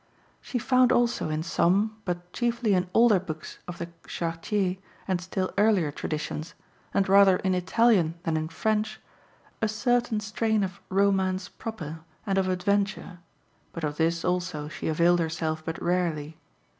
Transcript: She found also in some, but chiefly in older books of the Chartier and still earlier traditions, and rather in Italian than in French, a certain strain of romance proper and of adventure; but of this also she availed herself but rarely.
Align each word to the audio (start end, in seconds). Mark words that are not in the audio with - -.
She 0.41 0.57
found 0.57 0.91
also 0.91 1.29
in 1.29 1.43
some, 1.43 2.01
but 2.05 2.33
chiefly 2.33 2.73
in 2.73 2.89
older 2.91 3.19
books 3.19 3.59
of 3.67 3.77
the 3.77 3.87
Chartier 4.07 4.77
and 5.07 5.21
still 5.21 5.53
earlier 5.59 5.91
traditions, 5.91 6.55
and 6.91 7.07
rather 7.07 7.37
in 7.37 7.53
Italian 7.53 8.15
than 8.23 8.35
in 8.35 8.49
French, 8.49 8.99
a 9.61 9.67
certain 9.67 10.19
strain 10.19 10.63
of 10.63 10.81
romance 10.89 11.49
proper 11.49 11.99
and 12.25 12.39
of 12.39 12.47
adventure; 12.49 13.19
but 13.73 13.83
of 13.83 13.97
this 13.97 14.25
also 14.25 14.67
she 14.67 14.87
availed 14.87 15.19
herself 15.19 15.63
but 15.63 15.79
rarely. 15.79 16.39